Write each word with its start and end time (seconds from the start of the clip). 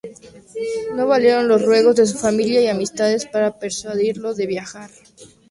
No 0.95 1.05
valieron 1.05 1.47
los 1.47 1.61
ruegos 1.63 1.95
de 1.97 2.07
su 2.07 2.17
familia 2.17 2.59
y 2.59 2.65
amistades 2.67 3.27
para 3.27 3.59
persuadirlo 3.59 4.33
de 4.33 4.47
viajar. 4.47 4.89